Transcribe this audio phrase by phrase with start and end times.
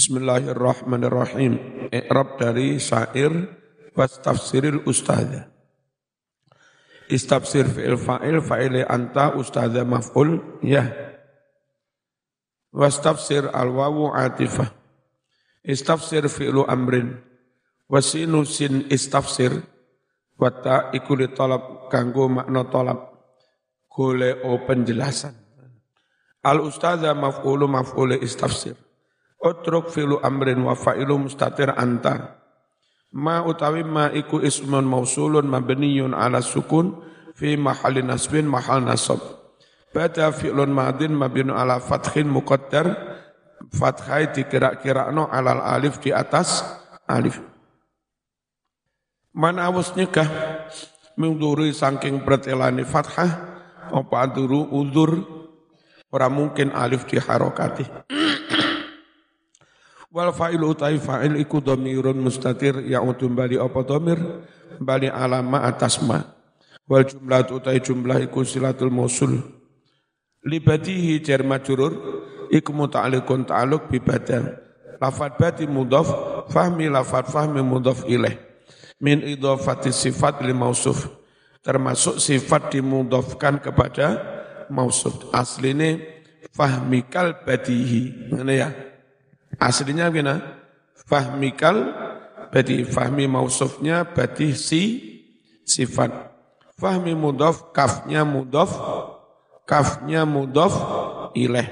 [0.00, 1.60] Bismillahirrahmanirrahim.
[1.92, 3.52] Iqrab dari syair
[3.92, 5.52] was tafsiril ustadzah.
[7.12, 10.88] Istafsir fi'il fa'il fa'ile anta ustadzah maf'ul ya.
[12.72, 14.72] Was tafsir al-wawu atifah.
[15.68, 17.20] Istafsir fi'lu amrin.
[17.84, 19.52] Wasinu sin istafsir.
[20.40, 23.20] Wata ikuli tolab kanggo makna tolab.
[23.84, 25.36] Gole o penjelasan.
[26.40, 28.80] Al ustadzah maf'ulu maf'ule istafsir.
[29.40, 32.36] Utruk fi'lu amrin wa fa'ilu mustatir anta.
[33.16, 37.00] Ma utawi ma iku ismun mausulun mabniyun ala sukun
[37.32, 39.18] fi mahalin nasbin mahal nasab.
[39.90, 42.86] Bada fi'lun madin mabinu ala fathin muqaddar
[43.72, 46.62] fathai dikira-kira no alal alif di atas
[47.08, 47.40] alif.
[49.34, 50.28] Mana awus nyegah
[51.16, 53.30] mengduri saking pertelani fathah
[53.90, 55.26] apa aduru udur
[56.12, 58.19] ora mungkin alif diharokati.
[60.10, 64.18] Wal fa'il utai fa'il iku dhamirun mustatir ya'udu bali apa dhamir
[64.82, 66.18] bali alama atas ma.
[66.90, 69.38] Wal jumlah utai jumlah iku silatul mausul.
[70.42, 71.94] Libatihi jar majrur
[72.50, 74.02] iku muta'alliqun ta'alluq bi.
[74.98, 75.70] Lafat bati
[76.50, 78.34] fahmi lafat fahmi mudhaf ilaih.
[78.98, 81.06] Min idhafati sifat li mausuf.
[81.62, 84.18] Termasuk sifat dimudhafkan kepada
[84.74, 85.30] mausuf.
[85.30, 86.02] Asline
[86.50, 88.34] fahmikal badihi.
[88.34, 88.68] Mana ya?
[89.58, 90.62] Aslinya gimana?
[91.10, 91.90] Fahmikal
[92.54, 94.82] berarti fahmi mausufnya berarti si
[95.66, 96.10] sifat.
[96.78, 98.70] Fahmi mudhaf kafnya mudhaf
[99.66, 100.74] kafnya mudhaf
[101.34, 101.66] ilaih.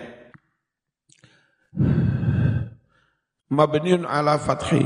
[3.48, 4.84] Mabniun ala fathi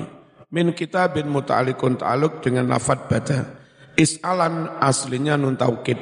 [0.52, 3.58] min kitabin muta'alikun ta'aluk dengan lafad bada.
[3.98, 5.98] Is'alan aslinya nun taukid.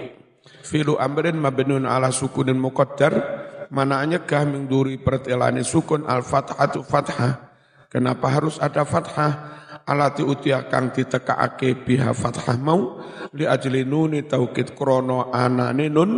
[0.61, 3.40] Filu amrin mabniun ala sukunin muqaddar
[3.71, 7.55] mana nyegah mingduri pertelani sukun al fathatu fathah.
[7.91, 9.59] Kenapa harus ada fathah?
[9.87, 13.03] Alati utia kang ditekaake biha fathah mau.
[13.35, 16.13] Li ajli nuni taukid krono anane nun.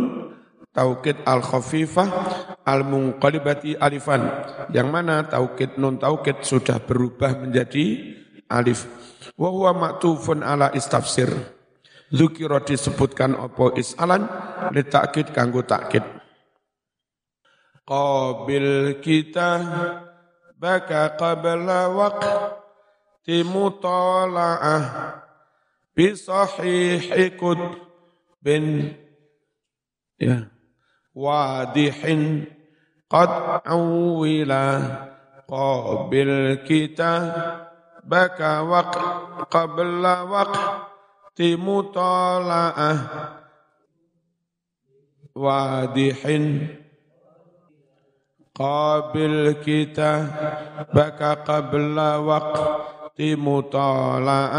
[0.73, 2.09] Taukid al khafifah
[2.65, 4.25] al munqalibati alifan.
[4.73, 8.17] Yang mana taukid nun taukid sudah berubah menjadi
[8.49, 8.89] alif.
[9.37, 11.29] Wa huwa maktufun ala istafsir.
[12.13, 14.29] Zukiro disebutkan opo isalan
[14.69, 14.85] li
[15.33, 16.22] kanggo takkid
[17.83, 19.49] qabil kita
[20.55, 24.83] baka qabla waqti mutala'ah
[25.91, 27.35] bi sahihi
[28.39, 28.95] bin
[30.15, 30.47] ya
[31.11, 32.47] wadihin
[33.11, 34.63] qad awila
[35.43, 37.13] qabil kita
[38.07, 38.93] baka waq
[39.51, 42.99] qabla waqti mutala'ah
[45.35, 46.79] wadihin
[48.53, 50.29] Qabil kita
[50.93, 54.53] baka qabla waqti mutala'ah.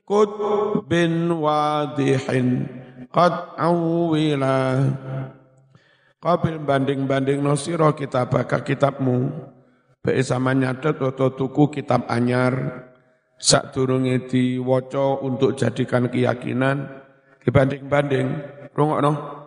[0.00, 0.32] Kut
[0.88, 2.72] bin wadihin
[3.12, 4.80] qad awila
[6.16, 9.28] Qabil banding-banding no siro baka kitabmu.
[10.00, 12.88] Baik sama nyatet atau tuku kitab anyar.
[13.36, 16.88] Sak durungi diwaca untuk jadikan keyakinan.
[17.44, 18.28] Dibanding-banding
[18.72, 19.41] Rungok no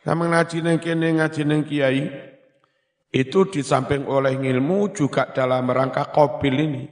[0.00, 2.04] sama ngaji neng kene ngaji neng kiai
[3.10, 6.84] itu di samping oleh ilmu juga dalam rangka kopil ini.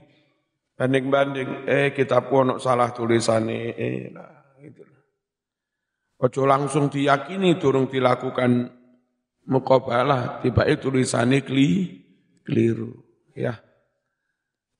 [0.79, 4.83] Banding-banding, eh kita pun salah tulisannya, eh nah gitu.
[6.23, 8.71] Ojo langsung diyakini turun dilakukan
[9.51, 11.99] mukabalah, tiba itu tulisannya kli,
[12.47, 12.95] keliru.
[13.35, 13.59] Ya,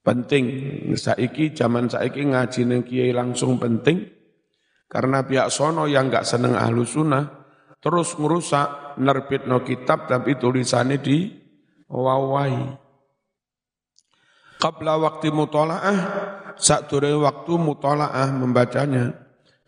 [0.04, 0.46] penting.
[0.96, 4.08] Saiki zaman saiki ngaji neng kiai langsung penting
[4.88, 7.39] karena pihak sono yang nggak seneng ahlu sunnah
[7.80, 11.32] terus merusak nerbit no kitab tapi tulisannya di
[11.88, 12.76] wawai.
[14.60, 16.00] Qabla waktu mutola'ah,
[16.60, 19.16] saat waktu mutola'ah membacanya,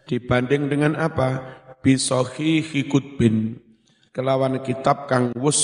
[0.04, 1.60] dibanding dengan apa?
[1.80, 3.56] Bisohi hikutbin,
[4.12, 5.64] kelawan kitab kang wus.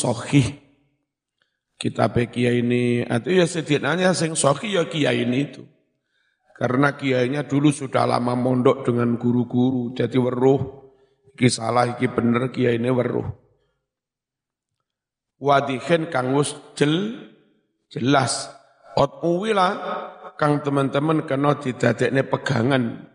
[1.77, 5.61] Kitab kiai ini, atau ya setidaknya sing sohi ya kiai ini itu.
[6.57, 10.86] Karena kiainya dulu sudah lama mondok dengan guru-guru, jadi weruh
[11.37, 13.29] Iki salah, iki bener, kiai ini weruh.
[15.37, 17.13] Wadihin kang wus jel,
[17.93, 18.49] jelas.
[18.97, 19.77] Ot uwila
[20.33, 23.05] kang teman-teman kena didadekne pegangan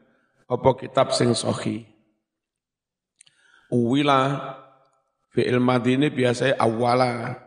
[0.47, 1.83] apa kitab sing sohi.
[3.75, 4.39] Uwila
[5.35, 7.43] fi'il madhi ini biasanya awala.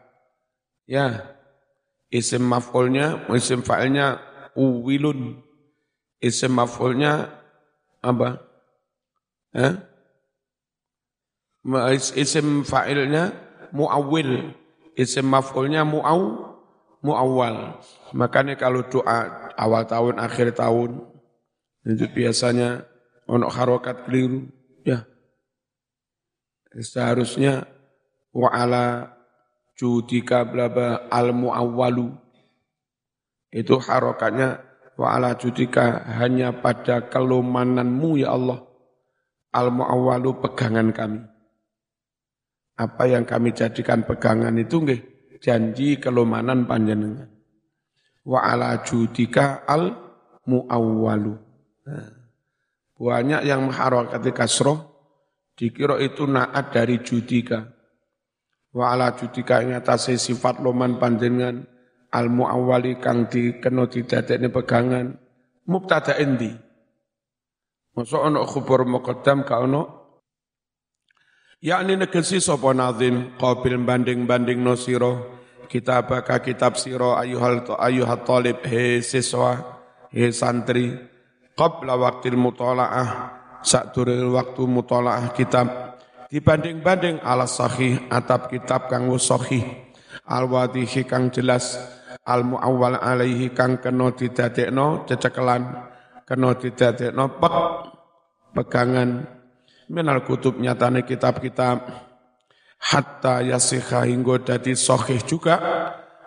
[0.84, 1.40] Ya,
[2.12, 4.20] isim maf'ulnya, isim fa'ilnya
[4.60, 5.40] uwilun.
[6.20, 7.32] Isim maf'ulnya
[8.04, 8.44] apa?
[9.56, 9.95] Eh?
[12.14, 13.34] Isim fa'ilnya
[13.74, 14.54] muawil,
[14.94, 16.54] isim maf'ulnya mu'aw
[17.06, 17.82] muawwal.
[18.18, 21.06] Makanya kalau doa awal tahun, akhir tahun,
[21.86, 22.82] itu biasanya
[23.30, 24.50] ono harokat keliru.
[24.82, 25.06] Ya.
[26.74, 27.70] Seharusnya
[28.34, 29.14] wa'ala
[29.78, 32.10] judika blaba al muawwalu.
[33.54, 34.66] Itu harokatnya
[34.98, 38.66] wa'ala judika hanya pada kelumananmu ya Allah.
[39.56, 41.35] Al muawwalu pegangan kami.
[42.76, 45.02] Apa yang kami jadikan pegangan itu nggih
[45.40, 47.32] janji kelumanan panjenengan.
[48.28, 49.96] Wa ala judika al
[50.44, 51.34] muawwalu.
[51.88, 52.10] Nah,
[53.00, 54.80] banyak yang mengharokati kasroh,
[55.56, 57.64] dikira itu naat dari judika.
[58.76, 61.64] Wa ala judika ing atase sifat loman panjenengan
[62.12, 65.16] al muawwali kang dikena didadekne pegangan
[65.64, 66.52] mubtada endi.
[67.96, 69.95] Masa ana khubur muqaddam ka ana
[71.66, 75.18] yakni negesi sapa nazim qabil banding-banding no sira
[75.66, 79.82] kitabaka kitab sira ayuhal ayuhat talib he siswa
[80.14, 80.94] he santri.
[81.56, 83.32] Qabla waktil mutalaah
[83.64, 85.96] sakduril waktu mutalaah kitab
[86.28, 89.64] dibanding-banding ala sahih atap kitab kang sahih.
[90.28, 91.80] Al wadihi kang jelas
[92.28, 95.64] al muawwal alaihi kang kena didadekno cecekelan
[96.28, 97.56] kena didadekno pek
[98.52, 99.35] pegangan
[99.90, 101.86] minal kutub nyatane kitab-kitab.
[102.76, 105.58] Hatta yasikha hingga dadi sahih juga.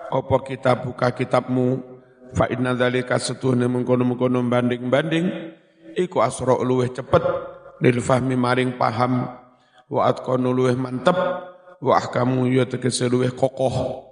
[0.08, 1.98] Apa kita buka kitabmu?
[2.34, 5.26] Fa inna dzalika setuhne mengkono-mengkono banding-banding
[5.96, 7.24] iku asra luweh cepet
[7.80, 9.28] lil fahmi maring paham.
[9.88, 11.16] Wa atqanu luweh mantep.
[11.78, 14.04] Wa ahkamu ya tegese luweh kokoh.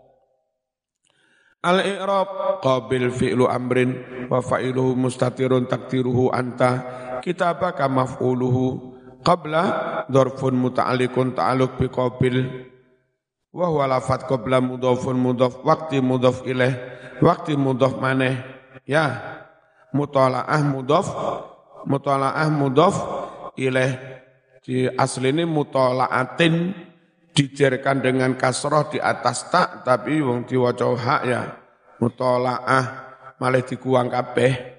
[1.66, 3.90] Al i'rab qabil fi'lu amrin
[4.30, 6.86] wa fa'iluhu mustatirun takdiruhu anta.
[7.26, 8.95] Kitabaka maf'uluhu
[9.26, 9.62] qabla
[10.06, 12.46] dorfun muta'alikun ta'aluk bi qabil
[13.50, 16.78] wa huwa lafat qabla mudhafun mudhaf waqti mudhaf ilaih
[17.18, 18.38] waqti mudhaf maneh.
[18.86, 19.18] Ya
[19.90, 21.10] mutalaah mudhaf
[21.90, 22.94] mutalaah mudhaf
[23.58, 23.98] ilaih.
[24.62, 26.74] Di asli ini mutalaatin
[27.30, 31.42] dijerkan dengan kasroh di atas tak tapi wong diwaca hak ya
[32.02, 32.84] mutalaah
[33.38, 34.75] malah dikuang kabeh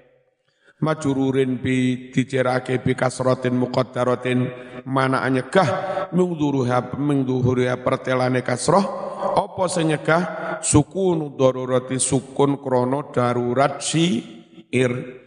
[0.78, 4.40] majururin bi dicerake bi kasrotin muqaddaratin
[4.86, 5.68] mana anyegah
[6.14, 9.06] mingduruha mingduruha pertelane kasroh.
[9.18, 10.22] Apa senyegah
[10.62, 14.22] sukun darurati sukun krono darurat si
[14.70, 15.24] ir.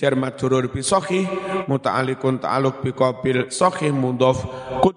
[0.00, 1.28] Jar majrur bi sahih
[1.68, 4.40] muta'alliqun ta'alluq bi qabil sahih mudhaf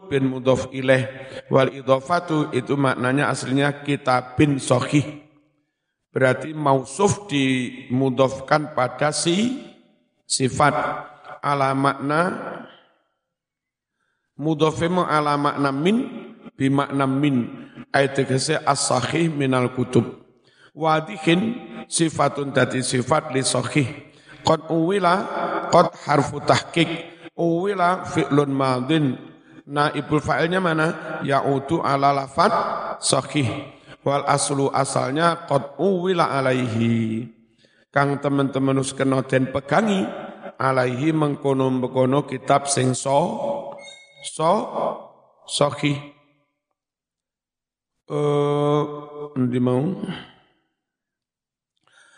[0.07, 1.11] bin mudhaf ilaih
[1.51, 5.25] wal idhafatu itu maknanya aslinya kitabin sahih
[6.13, 9.59] berarti mausuf dimudhafkan pada si
[10.33, 10.73] sifat
[11.45, 12.21] ala makna
[14.33, 15.97] mudhafimu ala makna min
[16.57, 17.61] bi makna min.
[17.93, 20.25] Ayat tegese as-sahih minal kutub.
[20.73, 23.85] Wadihin sifatun dati sifat li sahih.
[24.41, 25.13] Qad uwila
[25.69, 26.89] qad harfu tahqiq.
[27.37, 29.13] Uwila fi'lun madin.
[29.69, 31.21] Naibul fa'ilnya mana?
[31.21, 32.49] Ya'utu ala lafat
[32.97, 33.45] sahih.
[34.01, 37.29] Wal aslu asalnya qad uwila alaihi.
[37.93, 40.01] Kang teman-teman us kena pegangi
[40.59, 43.19] alaihi mengkono-mengkono kitab sing so
[44.23, 44.53] so
[45.47, 45.97] sahih
[48.07, 48.83] eh
[49.33, 49.83] ndi mau?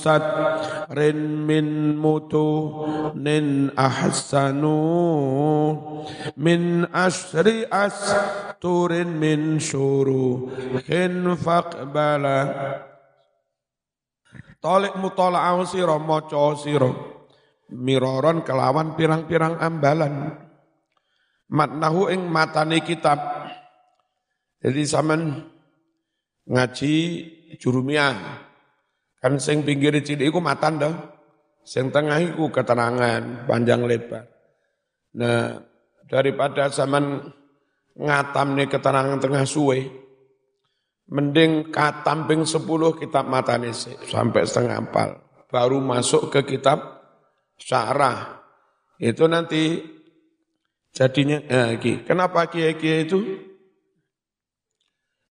[0.96, 2.00] rin min
[3.20, 4.80] nin ahsanu
[6.40, 8.00] min asri as
[8.64, 10.48] turin min syuru
[10.88, 12.40] hin faqbala.
[14.64, 16.92] Tolik mutola'aw siro moco siro.
[17.66, 20.45] Miroron kelawan pirang-pirang ambalan
[21.50, 23.18] matnahu ing matane kitab.
[24.62, 25.46] Jadi zaman
[26.50, 26.94] ngaji
[27.62, 28.16] jurumiyah.
[29.22, 30.94] Kan sing pinggir cilik iku matan dah.
[31.66, 34.30] Sing tengah iku keterangan panjang lebar.
[35.18, 35.58] Nah,
[36.06, 37.26] daripada zaman
[37.98, 39.82] ngatam nih keterangan tengah suwe,
[41.10, 43.74] mending katam ping 10 kitab matane
[44.06, 45.10] sampai setengah ampal.
[45.50, 47.02] Baru masuk ke kitab
[47.58, 48.44] syarah.
[49.02, 49.95] Itu nanti
[50.96, 51.76] Jadinya, eh,
[52.08, 53.20] kenapa kiai-kiai itu?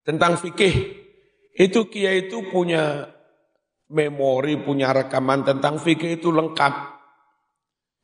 [0.04, 1.00] Tentang fikih.
[1.56, 3.08] Itu kiai itu punya
[3.88, 6.74] memori, punya rekaman tentang fikih itu lengkap.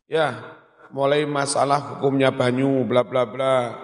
[0.09, 0.41] Ya,
[0.89, 3.77] mulai masalah hukumnya banyu, bla bla bla,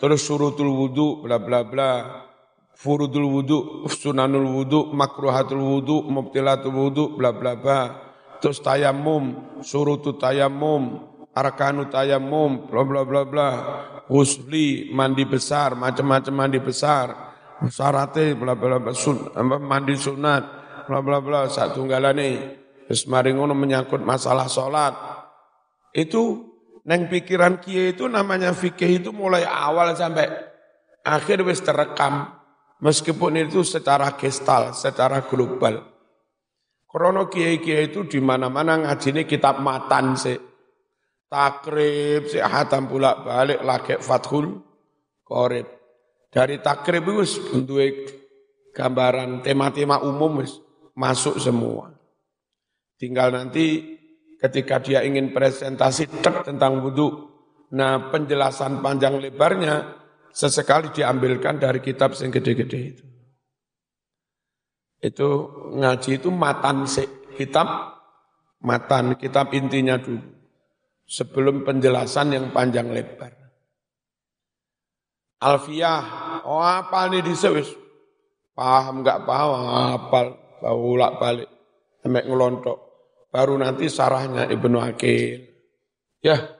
[0.00, 1.92] terus surutul wudu, bla bla bla,
[2.72, 3.58] furudul wudu,
[3.92, 7.80] sunanul wudu, makruhatul wudu, mubtilatul wudu, bla bla bla,
[8.40, 11.04] terus tayamum, surutul tayamum,
[11.38, 13.48] arkanu tayamum, bla bla bla bla,
[14.10, 17.14] husli, mandi besar, macam-macam mandi besar,
[17.62, 19.30] syaratnya bla bla bla, sun,
[19.62, 20.42] mandi sunat,
[20.90, 22.58] bla bla bla, satu galane,
[22.90, 24.94] terus mari ngono menyangkut masalah sholat.
[25.94, 26.50] Itu
[26.82, 30.26] neng pikiran kia itu namanya fikih itu mulai awal sampai
[31.06, 32.34] akhir wis terekam.
[32.78, 35.82] Meskipun itu secara gestal, secara global.
[36.86, 40.47] Krono kiai-kiai itu di mana-mana ngaji ini kitab matan sih
[41.28, 44.64] takrib si hatam pula balik lagi fathul
[45.20, 45.68] korib
[46.32, 48.16] dari takrib itu bentuk
[48.72, 50.44] gambaran tema-tema umum
[50.96, 51.92] masuk semua.
[52.98, 53.96] Tinggal nanti
[54.40, 57.28] ketika dia ingin presentasi tek tentang wudhu
[57.68, 59.98] nah penjelasan panjang lebarnya
[60.32, 63.04] sesekali diambilkan dari kitab yang gede-gede itu.
[64.98, 65.28] Itu
[65.76, 66.88] ngaji itu matan
[67.36, 67.98] kitab
[68.58, 70.37] matan kitab intinya dulu
[71.08, 73.32] sebelum penjelasan yang panjang lebar.
[75.40, 76.02] Alfiah,
[76.44, 77.72] oh apa nih disewis?
[78.52, 80.34] Paham nggak paham, apal,
[80.66, 81.48] ulak balik,
[82.02, 82.78] sampai ngelontok.
[83.30, 85.46] Baru nanti sarahnya Ibnu Akil.
[86.18, 86.58] Ya,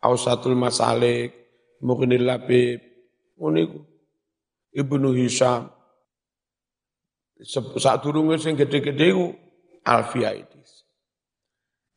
[0.00, 1.36] Ausatul Masalik,
[1.84, 2.80] Mughnil Labib,
[3.36, 3.84] uniku.
[4.70, 5.68] Ibnu Hisham.
[7.76, 9.12] Saat durungnya sing gede-gede
[9.84, 10.59] Alfiah itu.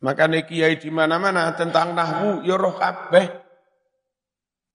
[0.03, 3.25] Makanya kiai di mana-mana tentang nahwu ya roh kabeh.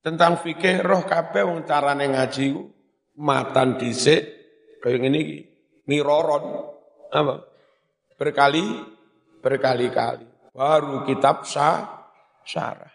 [0.01, 2.57] Tentang fikih roh kabeh wong carane ngaji
[3.21, 4.25] matan dhisik
[4.81, 5.39] kaya ngene iki
[5.85, 6.45] miroron
[7.13, 7.45] apa?
[8.17, 8.65] Berkali
[9.45, 12.09] berkali-kali baru kitab sah
[12.49, 12.95] syarah.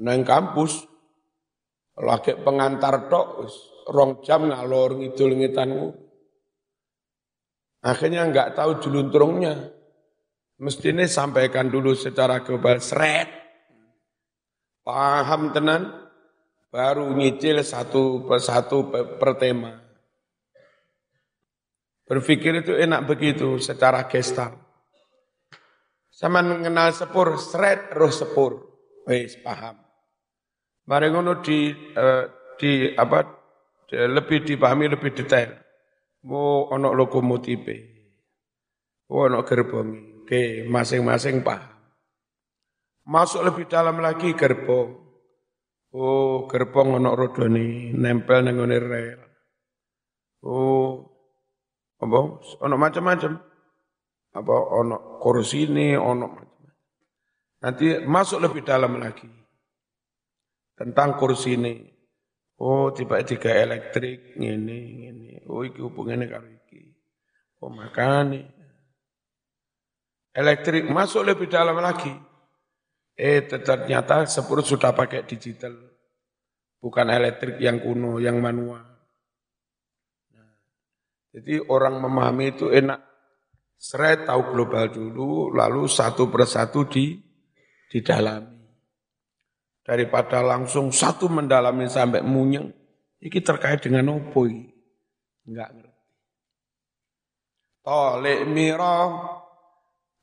[0.00, 0.88] Nang kampus
[2.00, 3.52] lagi pengantar tok
[3.92, 5.88] rong jam ngalor ngidul ngitanmu.
[7.84, 9.81] Akhirnya enggak tahu juluntrungnya.
[10.62, 13.26] Mestinya sampaikan dulu secara global, seret.
[14.86, 15.90] Paham tenan,
[16.70, 19.82] baru nyicil satu persatu per tema.
[22.06, 24.54] Berpikir itu enak begitu secara gestal.
[26.14, 28.62] Sama mengenal sepur, seret roh sepur.
[29.10, 29.82] Wis paham.
[30.86, 33.26] Mari ngono di uh, di apa
[33.90, 35.58] di, lebih dipahami lebih detail.
[36.30, 37.66] Mau ono lokomotif.
[39.10, 40.11] Ono gerbongi.
[40.32, 41.76] Oke, masing-masing paham.
[43.04, 44.96] Masuk lebih dalam lagi gerbong.
[45.92, 49.20] Oh, gerbong ono rodoni nempel nang rel.
[50.40, 51.04] Oh,
[52.00, 52.20] apa?
[52.64, 53.44] Ono macam-macam.
[54.32, 56.80] Apa ono kursi ini, ono macam-macam.
[57.60, 59.28] Nanti masuk lebih dalam lagi.
[60.72, 61.76] Tentang kursi ini.
[62.56, 65.44] Oh, tiba-tiba elektrik, ini, ini.
[65.44, 66.88] Oh, iki hubungannya karo iki.
[67.60, 68.61] Oh, makanya
[70.32, 72.12] elektrik masuk lebih dalam lagi.
[73.12, 75.76] Eh ternyata sepuluh sudah pakai digital.
[76.82, 78.82] Bukan elektrik yang kuno, yang manual.
[80.34, 80.52] Nah,
[81.30, 82.98] jadi orang memahami itu enak.
[83.78, 87.18] Seret tahu global dulu, lalu satu persatu di
[87.86, 88.58] didalami.
[89.82, 92.70] Daripada langsung satu mendalami sampai munyeng,
[93.18, 94.46] ini terkait dengan opo
[95.42, 96.02] Enggak ngerti.
[97.82, 99.41] Tolek mirah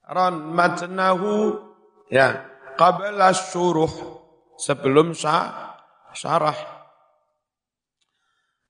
[0.10, 1.62] ran matnahu
[2.10, 2.42] ya
[2.74, 3.92] qabla syuruh
[4.58, 5.78] sebelum syah,
[6.18, 6.58] syarah.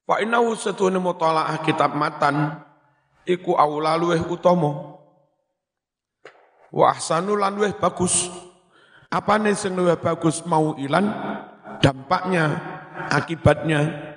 [0.03, 2.59] Fa innahu satune mutalaah kitab matan
[3.23, 4.99] iku aula luweh utama.
[6.69, 8.27] Wa ahsanu lan luweh bagus.
[9.09, 11.09] Apane sing luweh bagus mau ilan
[11.81, 12.45] dampaknya,
[13.09, 14.09] akibatnya.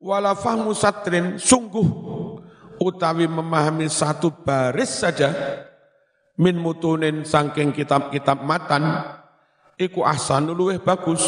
[0.00, 2.09] Wala fahmu satrin sungguh
[2.80, 5.30] utawi memahami satu baris saja
[6.40, 9.04] min mutunin sangking kitab-kitab matan
[9.76, 11.22] iku ahsanu luweh bagus.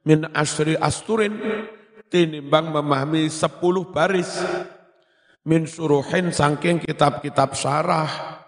[0.00, 1.36] Min asri asturin
[2.08, 4.40] tinimbang memahami sepuluh baris.
[5.44, 8.38] Min suruhin sangking kitab-kitab syarah.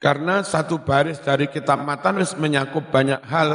[0.00, 3.50] Karena satu baris dari kitab matan wis menyakup banyak hal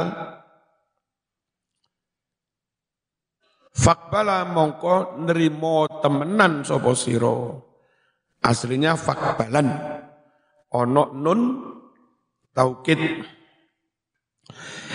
[3.76, 7.60] Fakbala mongko nerimo temenan sopo siro.
[8.40, 9.68] Aslinya fakbalan.
[10.72, 11.40] Ono nun
[12.56, 12.96] taukid.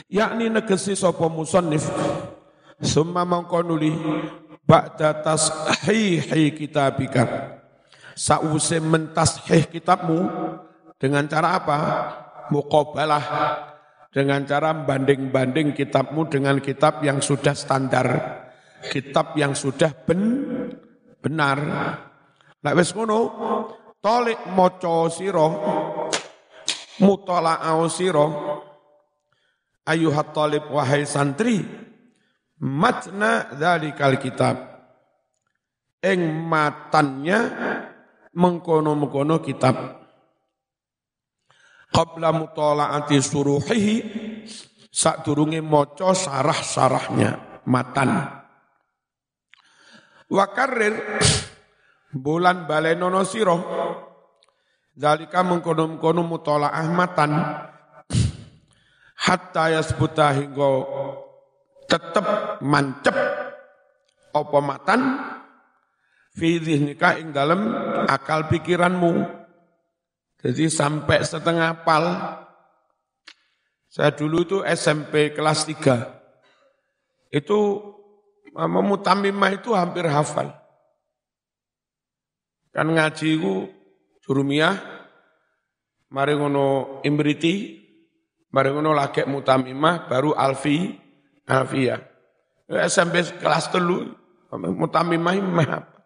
[0.10, 1.86] Yakni negesi sopo musonif.
[2.82, 3.94] Summa mongko nuli.
[4.66, 7.54] Ba'da tashihi kitabika.
[8.18, 10.26] Sa'use mentashih kitabmu.
[10.98, 11.78] Dengan cara apa?
[12.50, 13.26] Muqabalah.
[14.10, 18.41] Dengan cara banding-banding kitabmu dengan kitab yang sudah standar
[18.90, 20.22] kitab yang sudah ben,
[21.22, 21.58] benar.
[22.62, 23.20] Nek wis ngono,
[24.02, 25.48] tolik maca sira
[27.02, 28.28] mutala'au sira.
[29.82, 31.66] Ayuhat talib wahai santri
[32.62, 34.56] matna dzalikal kitab.
[36.02, 37.40] Ing matannya
[38.34, 40.02] mengkono-mengkono kitab.
[41.92, 43.96] Qabla mutala'ati suruhihi
[44.88, 48.41] sadurunge maca sarah-sarahnya matan
[50.32, 50.96] Wa karir
[52.16, 53.60] bulan balenono siro.
[54.92, 57.32] Dalika mengkono-mengkono mutolaah matan
[59.16, 60.70] hatta yasbuta hingga
[61.88, 62.26] tetep
[62.64, 63.16] mancep
[64.32, 65.02] apa matan.
[66.32, 67.68] Fi dzihnika ing dalam
[68.08, 69.44] akal pikiranmu.
[70.40, 72.08] Jadi sampai setengah pal.
[73.92, 77.60] Saya dulu itu SMP kelas 3 itu
[78.56, 80.52] Mutamimah itu hampir hafal.
[82.72, 83.68] Kan ngaji ku
[84.24, 84.76] jurumiyah,
[86.12, 87.80] mari ngono imriti,
[88.52, 90.92] mari ngono lagek mutamimah, baru alfi,
[91.48, 92.00] alfiyah.
[92.72, 94.08] SMP kelas telu,
[94.56, 96.00] mutamimah imah apa?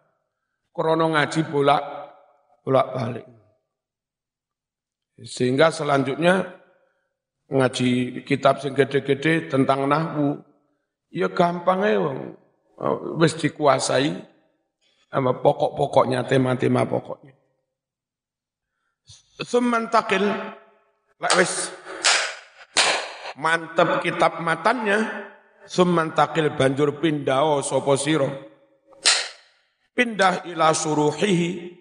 [0.74, 1.82] Krono ngaji bolak,
[2.66, 3.26] bolak balik.
[5.24, 6.44] Sehingga selanjutnya
[7.48, 10.36] ngaji kitab sing gede-gede tentang nahwu,
[11.10, 12.18] Ya gampang ya wong.
[13.16, 14.12] Wis dikuasai
[15.08, 17.32] sama pokok-pokoknya, tema-tema pokoknya.
[19.40, 20.28] Summan takil,
[21.16, 21.72] lek wis
[23.40, 25.08] mantep kitab matannya,
[25.64, 28.28] summan takil banjur pindah sopo siro.
[29.96, 31.72] Pindah ila suruhihi,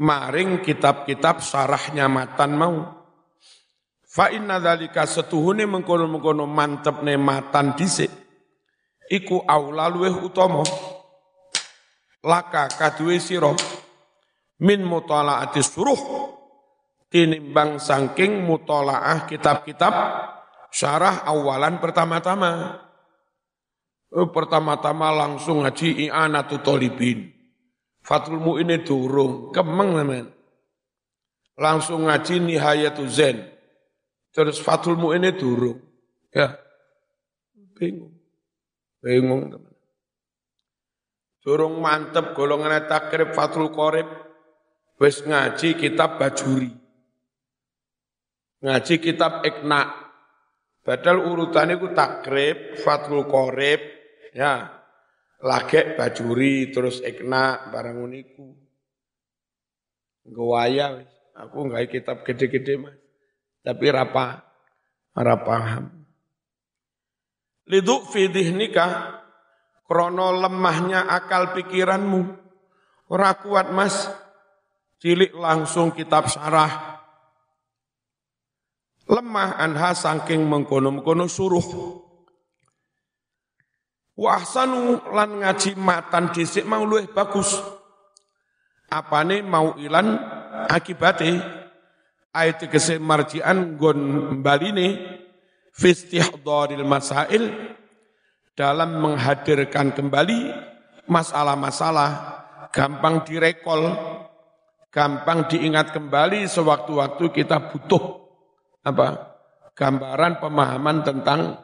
[0.00, 2.76] maring kitab-kitab sarahnya matan mau.
[4.08, 8.08] Fa inna dzalika setuhune mengkono-mengkono mantepne matan dhisik
[9.08, 10.64] iku aula luweh utama
[12.24, 13.52] laka kaduwe sira
[14.62, 16.00] min mutalaati suruh
[17.08, 19.94] tinimbang saking mutalaah kitab-kitab
[20.68, 22.80] syarah awalan pertama-tama
[24.12, 27.38] oh, pertama-tama langsung ngaji i'anatu tolibin
[28.08, 30.32] Fatul Mu'in durung, kemeng teman.
[31.60, 33.44] Langsung ngaji Nihayatu Zen.
[34.32, 35.76] Terus Fatul Mu'in durung.
[36.32, 36.56] Ya,
[37.76, 38.16] bingung.
[38.98, 39.74] Bingung teman.
[41.44, 44.08] Durung mantep golongan takrib Fathul Qorib.
[44.98, 46.74] Wis ngaji kitab Bajuri.
[48.58, 50.10] Ngaji kitab Ikna.
[50.82, 53.78] Padahal urutannya ku takrib, Fathul Qorib,
[54.34, 54.72] ya.
[55.38, 58.56] Lagek Bajuri, terus Ikna, barang uniku.
[60.26, 60.98] Gawaya,
[61.38, 62.96] aku nggak kitab gede-gede mas.
[63.62, 64.42] Tapi rapa,
[65.14, 65.97] rapa paham.
[67.68, 69.20] Liduk fi nikah
[69.84, 72.20] krono lemahnya akal pikiranmu.
[73.08, 74.08] Ora kuat mas,
[75.00, 77.00] cilik langsung kitab syarah.
[79.08, 81.64] Lemah anha saking mengkono-mengkono suruh.
[84.12, 87.56] Wahsanu lan ngaji matan disik mau luwih bagus.
[88.92, 90.20] Apane mau ilan
[90.68, 91.40] akibate
[92.32, 94.00] ayat kese marjian gon
[94.44, 95.17] baline
[95.78, 97.54] fistihdharil masail
[98.58, 100.50] dalam menghadirkan kembali
[101.06, 102.10] masalah-masalah
[102.74, 103.94] gampang direkol,
[104.90, 108.02] gampang diingat kembali sewaktu-waktu kita butuh
[108.82, 109.38] apa?
[109.78, 111.54] gambaran pemahaman tentang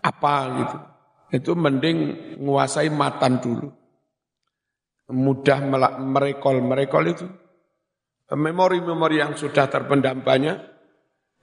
[0.00, 0.78] apa gitu.
[1.28, 1.98] Itu mending
[2.40, 3.68] menguasai matan dulu.
[5.12, 5.60] Mudah
[6.00, 7.28] merekol, merekol itu
[8.32, 10.56] memori-memori yang sudah terpendam banyak,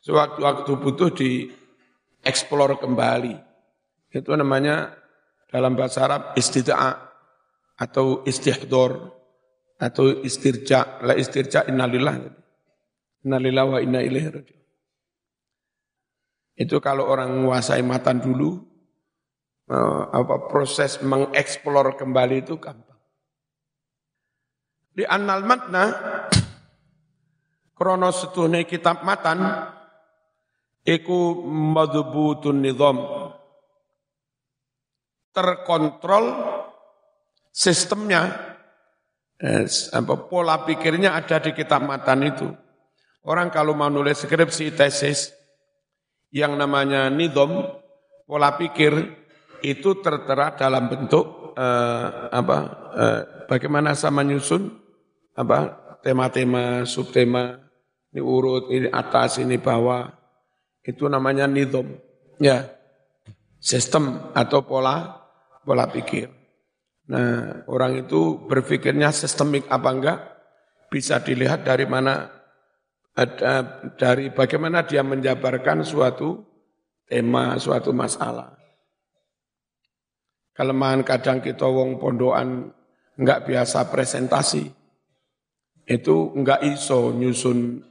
[0.01, 1.13] sewaktu-waktu butuh
[2.27, 3.39] dieksplor kembali.
[4.11, 4.91] Itu namanya
[5.47, 6.91] dalam bahasa Arab istid'a
[7.79, 9.15] atau istihdor
[9.79, 10.99] atau istirja.
[11.07, 12.19] La istirja innalillah.
[13.23, 14.63] Innalillah wa inna ilaihi raji'un.
[16.59, 18.59] Itu kalau orang menguasai matan dulu,
[19.71, 22.99] eh, apa proses mengeksplor kembali itu gampang.
[24.97, 25.83] Di annal matna,
[27.77, 29.37] krono setuhne kitab matan,
[30.87, 32.95] iku madhubutun nizam.
[35.35, 36.25] Terkontrol
[37.53, 38.33] sistemnya,
[39.93, 42.47] apa, pola pikirnya ada di kitab matan itu.
[43.27, 45.35] Orang kalau mau nulis skripsi, tesis,
[46.33, 47.69] yang namanya nidom,
[48.25, 48.97] pola pikir,
[49.61, 52.57] itu tertera dalam bentuk eh, apa
[52.93, 54.69] eh, bagaimana sama nyusun
[55.33, 55.73] apa
[56.05, 57.57] tema-tema subtema
[58.13, 60.16] ini urut ini atas ini bawah
[60.87, 61.99] itu namanya nidom
[62.39, 62.63] ya
[63.59, 65.27] sistem atau pola
[65.67, 66.31] pola pikir
[67.11, 70.19] nah orang itu berpikirnya sistemik apa enggak
[70.87, 72.31] bisa dilihat dari mana
[73.17, 76.45] ada dari bagaimana dia menjabarkan suatu
[77.09, 78.53] tema, suatu masalah.
[80.53, 82.69] Kelemahan kadang kita wong pondokan
[83.17, 84.69] enggak biasa presentasi.
[85.87, 87.81] Itu enggak iso nyusun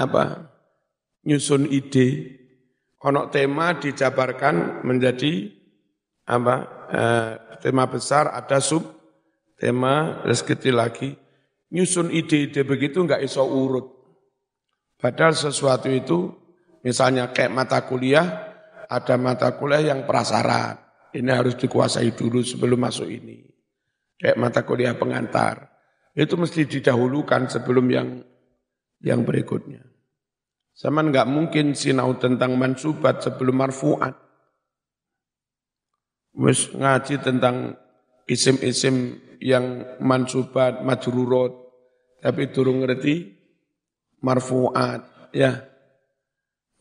[0.00, 0.53] apa?
[1.24, 2.40] Nyusun ide.
[3.04, 5.52] Ono tema dijabarkan menjadi
[6.24, 6.56] apa?
[6.88, 7.32] Eh,
[7.64, 8.84] tema besar ada sub
[9.56, 11.16] tema kecil lagi
[11.74, 13.90] nyusun ide-ide begitu nggak iso urut.
[14.94, 16.30] Padahal sesuatu itu,
[16.86, 18.24] misalnya kayak mata kuliah,
[18.86, 20.80] ada mata kuliah yang prasyarat.
[21.14, 23.42] Ini harus dikuasai dulu sebelum masuk ini.
[24.18, 25.70] Kayak mata kuliah pengantar.
[26.14, 28.08] Itu mesti didahulukan sebelum yang
[29.02, 29.93] yang berikutnya.
[30.74, 34.18] Sama nggak mungkin sinau tentang mansubat sebelum marfuat.
[36.34, 37.78] Wis ngaji tentang
[38.26, 41.54] isim-isim yang mansubat, majrurut,
[42.18, 43.38] tapi turun ngerti
[44.18, 45.62] marfuat ya.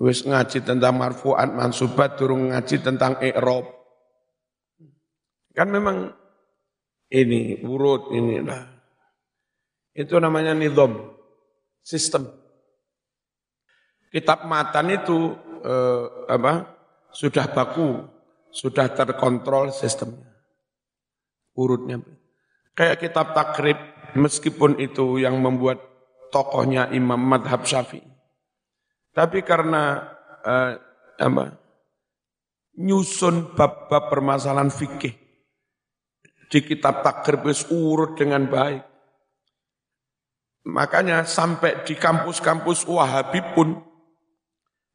[0.01, 3.69] Wis ngaji tentang marfuat mansubat turun ngaji tentang i'rab.
[5.53, 6.09] Kan memang
[7.13, 8.73] ini urut ini lah.
[9.93, 11.13] Itu namanya nizam
[11.85, 12.42] sistem
[14.13, 15.33] kitab matan itu
[15.65, 16.69] eh, apa
[17.09, 18.05] sudah baku
[18.53, 20.29] sudah terkontrol sistemnya
[21.57, 21.97] urutnya
[22.77, 23.77] kayak kitab takrib
[24.13, 25.81] meskipun itu yang membuat
[26.33, 28.01] tokohnya Imam Madhab Syafi'i.
[29.13, 30.01] Tapi karena
[30.41, 30.73] uh,
[31.21, 31.45] apa,
[32.81, 35.13] nyusun bab-bab permasalahan fikih
[36.49, 38.81] di kitab takrib urut dengan baik.
[40.63, 43.77] Makanya sampai di kampus-kampus Wahabi pun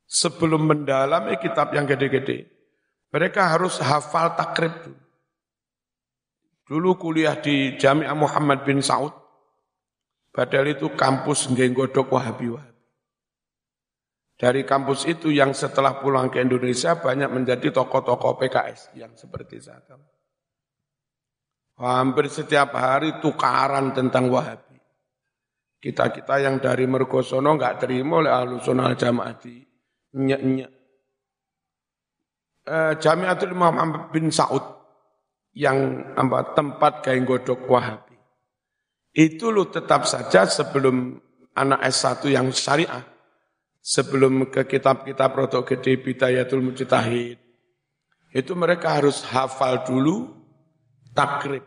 [0.08, 2.48] sebelum mendalami kitab yang gede-gede,
[3.12, 5.04] mereka harus hafal takrib dulu.
[6.68, 9.12] Dulu kuliah di Jami'ah Muhammad bin Saud.
[10.28, 12.84] Padahal itu kampus nggodok Wahabi-Wahabi.
[14.38, 19.98] Dari kampus itu yang setelah pulang ke Indonesia banyak menjadi tokoh-tokoh PKS yang seperti ini.
[21.80, 24.78] Hampir setiap hari tukaran tentang Wahabi.
[25.80, 29.67] Kita-kita yang dari Mergosono nggak terima oleh Ahlussunnah Jamaah di
[30.16, 30.70] nyek-nyek.
[32.68, 34.60] Eh, Jamiatul Imam bin Saud
[35.56, 38.16] yang apa, tempat kain godok Wahabi.
[39.16, 41.16] Itu lu tetap saja sebelum
[41.56, 43.02] anak S1 yang syariah,
[43.80, 47.40] sebelum ke kitab-kitab rotok gede Bidayatul Mujtahid,
[48.36, 50.28] itu mereka harus hafal dulu
[51.16, 51.64] takrib.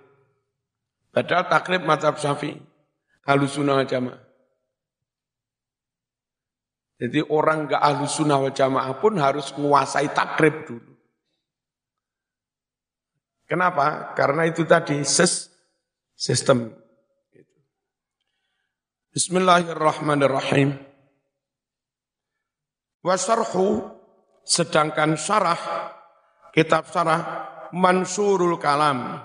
[1.12, 2.62] Padahal takrib mazhab syafi'i,
[3.26, 4.31] halus sunnah jamaah.
[7.02, 10.94] Jadi orang gak ahlu sunnah wal jamaah pun harus menguasai takrib dulu.
[13.50, 14.14] Kenapa?
[14.14, 15.50] Karena itu tadi ses,
[16.14, 16.70] sistem.
[19.18, 20.78] Bismillahirrahmanirrahim.
[23.02, 23.98] Wasarhu
[24.46, 25.58] sedangkan syarah
[26.54, 29.18] kitab syarah Mansurul Kalam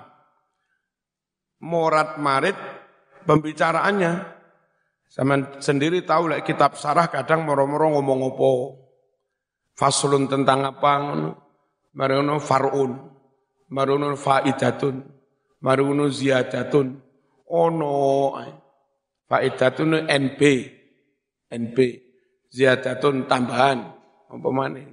[1.60, 2.56] Morat Marit
[3.28, 4.35] pembicaraannya
[5.08, 8.50] sama sendiri tahu lah kitab syarah kadang moro-moro ngomong apa?
[9.76, 12.36] Faslun tentang apa ngono?
[12.40, 13.16] Farun.
[13.66, 15.02] Marunun faidatun,
[15.58, 17.02] marunun ziyadatun,
[17.50, 17.90] ono
[19.26, 20.40] faidatun NB,
[21.50, 21.76] NB,
[22.46, 23.90] ziyadatun tambahan,
[24.30, 24.86] apa maneh.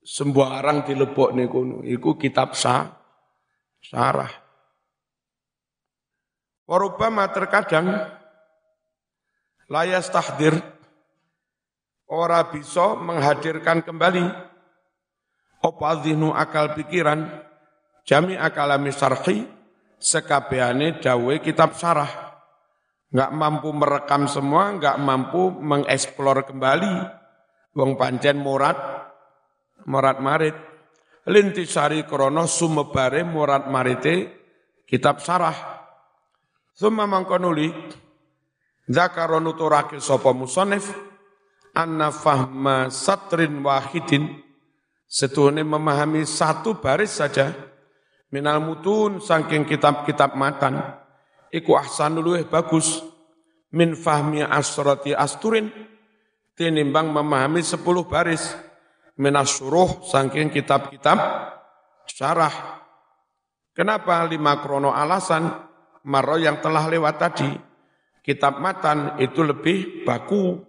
[0.00, 2.88] Sembarang dilebok kono, iku kitab sah,
[3.84, 4.32] sarah.
[6.64, 8.16] Warubama terkadang
[9.68, 10.56] layas tahdir
[12.08, 14.24] ora bisa menghadirkan kembali
[15.62, 17.28] opadhinu akal pikiran
[18.08, 19.44] jami akalami sarhi
[20.00, 22.28] sekabehane dawe kitab sarah
[23.08, 26.92] nggak mampu merekam semua, nggak mampu mengeksplor kembali.
[27.76, 28.76] Wong pancen murad,
[29.86, 30.56] murad marit.
[31.28, 34.32] Lintisari krono sumebare murad marite
[34.88, 35.56] kitab sarah.
[36.72, 37.68] Suma mangkonuli,
[38.88, 40.88] Zakaron uturake sopo musonef,
[41.76, 44.40] anna fahma satrin wahidin,
[45.04, 47.52] setuhne memahami satu baris saja,
[48.32, 50.80] minal mutun saking kitab-kitab matan,
[51.52, 53.04] iku ahsanul luweh bagus.
[53.68, 55.68] Min fahmi asrati asturin
[56.56, 58.56] tinimbang memahami sepuluh baris.
[59.20, 61.18] Minas suruh saking kitab-kitab
[62.08, 62.80] syarah.
[63.76, 65.68] Kenapa lima krono alasan?
[66.08, 67.67] Maro yang telah lewat tadi
[68.28, 70.60] kitab matan itu lebih baku.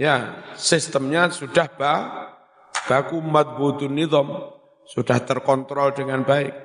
[0.00, 1.92] Ya, sistemnya sudah ba,
[2.88, 4.32] baku madbudun nidom,
[4.88, 6.56] sudah terkontrol dengan baik.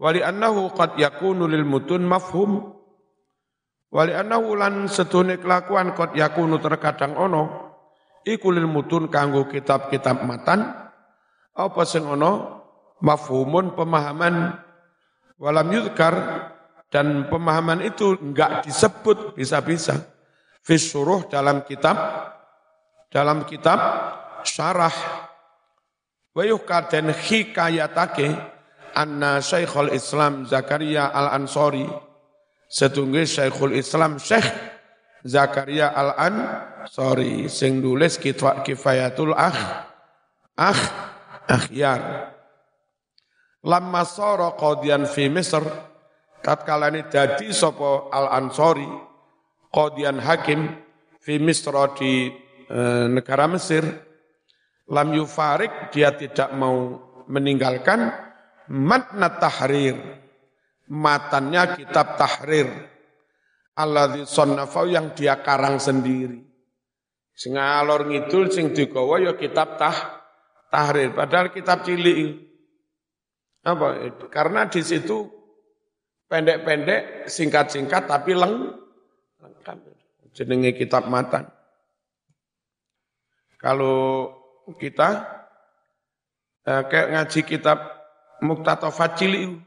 [0.00, 2.72] Wali annahu qad yakunu lil mutun mafhum.
[3.92, 7.42] Wali annahu lan setune kelakuan qad yakunu terkadang ono
[8.24, 10.64] iku lil mutun kanggo kitab-kitab matan
[11.54, 12.32] apa sing ono
[12.98, 14.58] mafhumun pemahaman
[15.38, 16.14] walam yudkar
[16.94, 19.98] dan pemahaman itu enggak disebut bisa-bisa.
[20.62, 21.98] Fisuruh dalam kitab
[23.10, 23.82] dalam kitab
[24.46, 24.94] syarah.
[26.30, 28.30] Wa yukaden hikayatake
[28.94, 31.82] anna Syekhul Islam Zakaria Al-Ansori.
[32.70, 34.46] Setunggu Syekhul Islam Syekh
[35.26, 39.90] Zakaria Al-Ansori sing nulis Kifayatul Akh
[40.54, 40.82] Akh
[41.50, 42.30] Akhyar.
[43.66, 45.93] Lama soro qadian fi Misr
[46.44, 48.86] tatkala ini dadi sapa Al-Ansori
[49.72, 50.68] qadian hakim
[51.24, 52.28] fi Misr di
[52.68, 53.88] e, negara Mesir
[54.92, 58.12] lam yufarik dia tidak mau meninggalkan
[58.68, 60.24] matna tahrir
[60.88, 62.68] matannya kitab tahrir.
[63.74, 66.38] Alladzi sannafau yang dia karang sendiri.
[67.34, 70.22] Sing alor ngidul sing digawa ya kitab tah
[70.70, 71.10] tahrir.
[71.10, 72.38] Padahal kitab cilik.
[73.66, 74.14] Apa?
[74.30, 75.26] Karena di situ
[76.34, 78.74] pendek-pendek singkat-singkat tapi leng
[79.38, 79.78] lengkap
[80.34, 81.46] jenenge kitab matan
[83.62, 84.34] kalau
[84.82, 85.22] kita
[86.66, 87.78] eh, kayak ngaji kitab
[88.42, 89.62] muktatofat cilik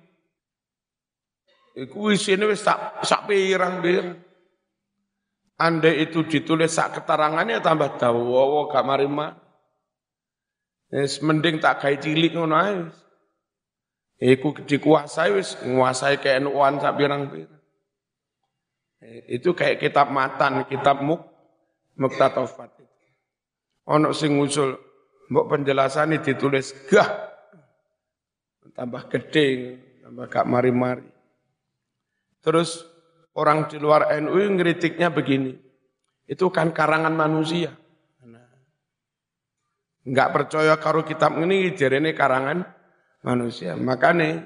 [1.79, 4.27] iku isine wis sak sak pirang-pirang
[5.57, 9.33] Ande itu ditulis sak keterangannya tambah dawa gak marima.
[10.93, 12.93] Wis mending tak gawe cilik ngono.
[14.17, 17.57] Iku dikuasai wis nguasai KNU-an sak pirang-pirang.
[19.29, 21.21] Itu kayak kitab matan, kitab muk
[22.01, 22.73] muktatofat.
[23.87, 24.73] Ono sing ngusul
[25.29, 27.07] mbok penjelasan ditulis gah
[28.73, 31.07] tambah gede, tambah gak mari-mari.
[32.41, 32.85] Terus
[33.33, 35.57] orang di luar NU ngeritiknya begini,
[36.29, 37.73] itu kan karangan manusia.
[40.07, 42.63] Enggak percaya karo kitab ini ini karangan
[43.23, 43.73] manusia.
[43.79, 44.45] Makanya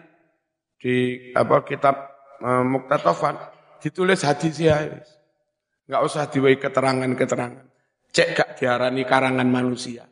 [0.78, 1.96] di apa kitab
[2.40, 3.36] e, Muktatofat
[3.82, 4.78] ditulis hadis ya.
[5.90, 7.66] Enggak usah diwai keterangan-keterangan.
[8.12, 10.08] Cek gak diarani karangan manusia.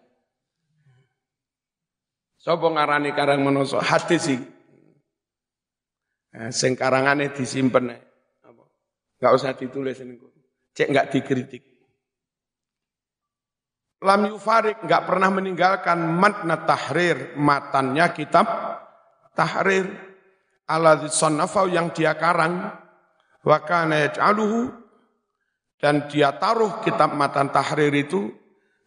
[2.40, 4.40] Sopo ngarani karang menoso hati sih.
[6.56, 8.64] Sing karangane disimpen apa?
[9.20, 10.16] Enggak usah ditulis ini.
[10.72, 11.69] Cek enggak dikritik.
[14.00, 18.48] Lam yufarik enggak pernah meninggalkan matna tahrir, matannya kitab
[19.36, 19.92] tahrir
[20.64, 22.72] ala sannafau yang dia karang
[23.44, 24.08] wa kana
[25.80, 28.32] dan dia taruh kitab matan tahrir itu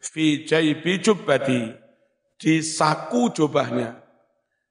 [0.01, 1.73] fi jaibi jubbati
[2.41, 4.01] di saku jubahnya.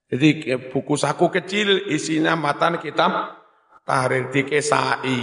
[0.10, 3.42] Jadi buku saku kecil isinya matan kitab
[3.86, 5.22] tahrir di kesai.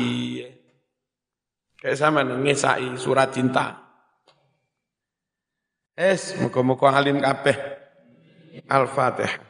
[1.79, 3.88] Kayak sama ngesai surat cinta.
[5.99, 7.59] Es, muka-muka alim kabeh.
[8.71, 9.43] Al-Fatihah.